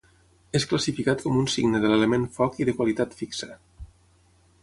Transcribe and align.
És 0.59 0.63
classificat 0.69 1.21
com 1.25 1.37
un 1.41 1.49
signe 1.57 1.81
de 1.83 1.91
l'element 1.91 2.25
foc 2.39 2.59
i 2.65 2.67
de 2.71 2.77
qualitat 2.79 3.13
fixa. 3.23 3.51